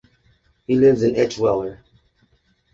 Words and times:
He 0.65 0.73
lives 0.77 1.03
in 1.03 1.13
Eschweiler. 1.13 1.77